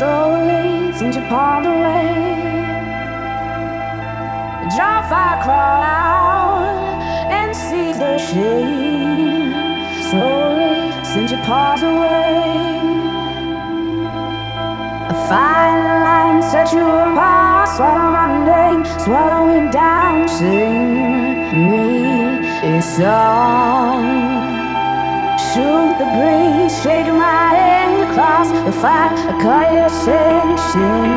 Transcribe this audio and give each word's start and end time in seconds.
your. 0.00 0.04
Slowly, 0.04 0.92
since 0.92 1.16
you 1.16 1.22
palmed 1.28 1.66
away. 1.66 2.34
Draw 4.74 5.08
fire, 5.08 5.42
crawl 5.42 5.82
out 5.82 7.30
and 7.30 7.54
see 7.54 7.92
the 7.92 8.18
shame. 8.18 9.52
Slowly, 10.10 10.92
since 11.04 11.30
you 11.30 11.38
paws 11.38 11.82
away. 11.82 12.80
A 15.10 15.14
fine 15.28 15.84
line 16.04 16.42
set 16.42 16.72
you 16.72 16.86
apart. 16.86 17.68
Swallow 17.68 18.10
my 18.12 18.44
name, 18.44 18.84
swallowing 18.98 19.70
down, 19.70 20.28
sing 20.28 21.68
me 21.68 22.46
a 22.62 22.82
song. 22.82 24.04
Shoot 25.38 25.98
the 25.98 26.06
breeze, 26.14 26.82
shake 26.82 27.06
my 27.06 27.54
hand 27.54 27.83
the 28.16 28.72
fire. 28.72 29.10
I 29.12 29.34
call 29.42 29.66
you, 29.74 29.88
sing, 30.02 30.56
sing 30.70 31.14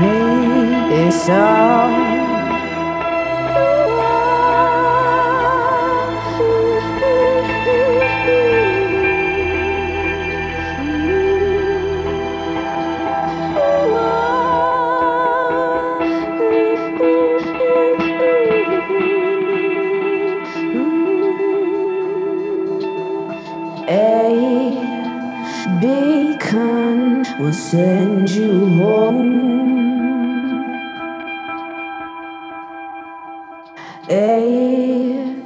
me 0.00 1.06
a 1.06 1.10
song. 1.10 2.19
Beacon 25.80 27.24
will 27.38 27.52
send 27.52 28.28
you 28.30 28.68
home. 28.76 29.48
A 34.10 35.40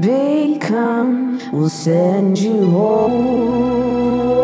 beacon 0.00 1.40
will 1.50 1.68
send 1.68 2.38
you 2.38 2.70
home. 2.70 4.40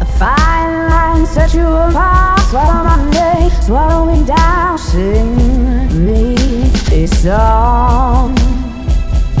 A 0.00 0.06
fine 0.18 0.88
line 0.88 1.26
set 1.26 1.52
you 1.52 1.66
apart. 1.66 2.40
Swallow 2.48 2.84
my 2.84 3.10
name, 3.10 3.50
swallowing 3.60 4.24
down. 4.24 4.78
Sing 4.78 5.36
me 6.06 6.34
a 6.92 7.06
song. 7.06 8.34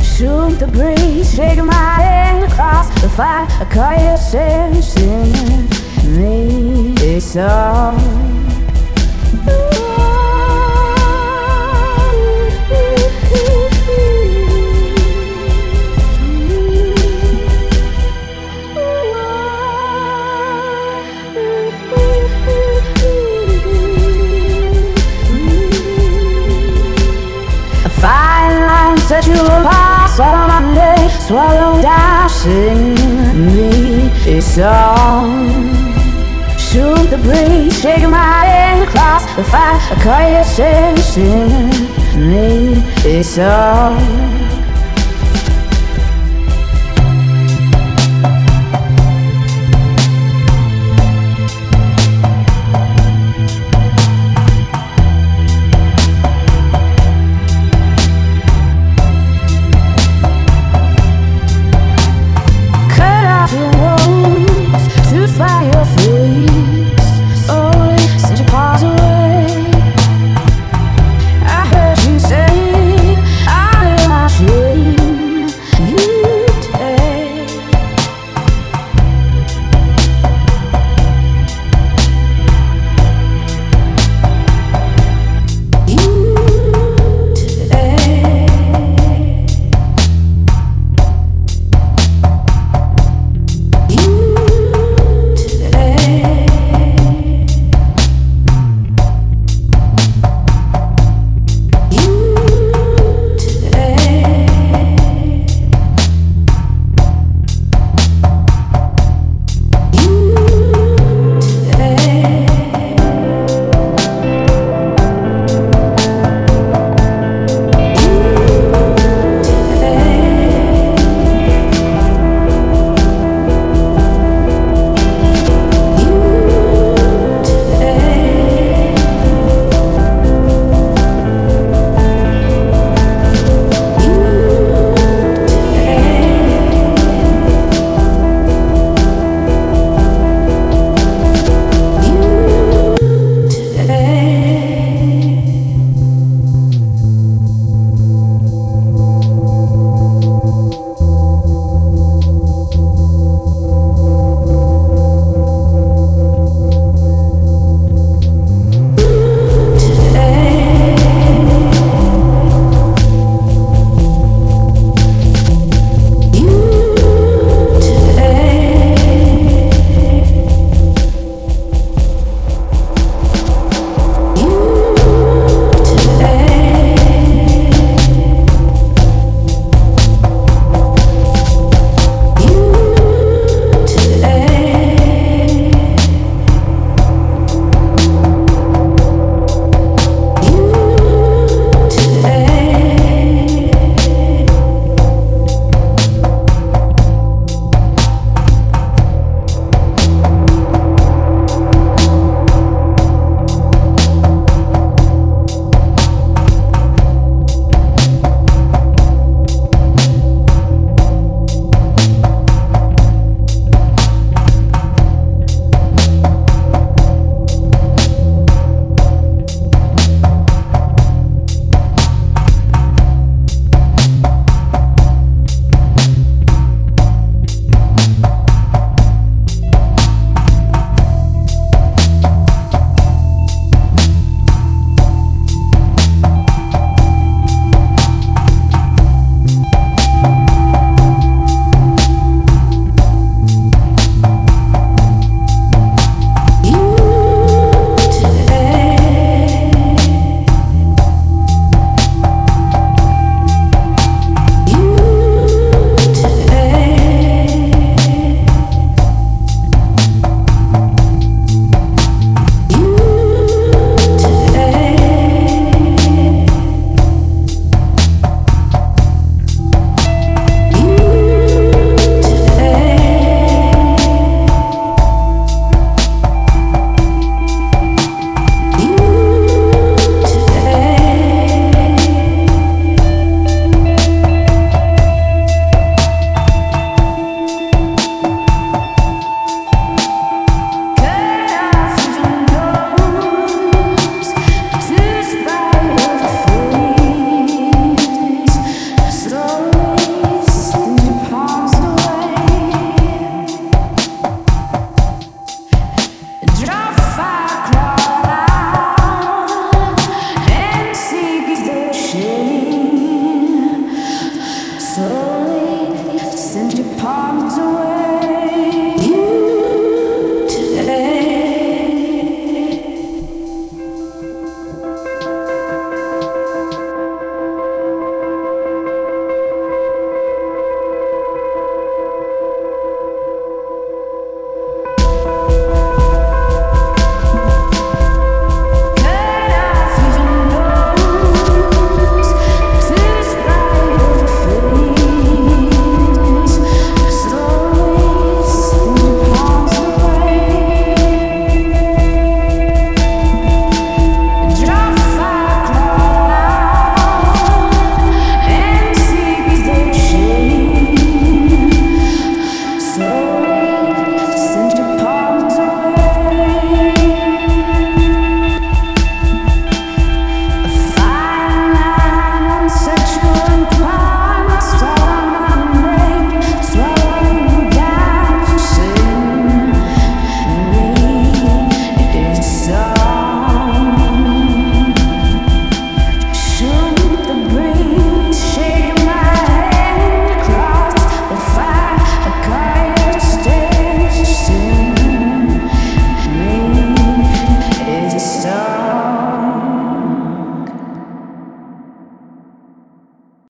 Shoot 0.02 0.58
the 0.58 0.66
breeze, 0.68 1.34
shake 1.34 1.62
my 1.62 1.75
across 2.56 2.88
the 3.02 3.08
fire. 3.10 3.46
I 3.60 3.64
call 3.66 3.92
you, 3.92 4.16
sing 4.16 4.72
me 6.16 6.94
a 27.84 27.88
fine 28.00 28.56
line 28.66 28.98
set 28.98 29.26
you 29.26 29.34
apart. 29.34 29.96
My 30.18 30.60
name, 30.74 30.95
swallow 31.26 31.82
down, 31.82 32.28
sing 32.28 32.94
me 33.54 34.10
a 34.26 34.40
song. 34.40 35.48
Shoot 36.56 37.10
the 37.10 37.18
breeze, 37.18 37.80
shake 37.80 38.08
my 38.08 38.44
hand 38.44 38.84
across 38.88 39.24
the 39.34 39.42
fire. 39.42 39.80
I 39.90 39.96
call 40.04 40.26
you, 40.34 40.44
sing, 40.44 40.96
sing 41.12 42.30
me 42.30 42.78
a 43.04 43.22
song. 43.24 44.45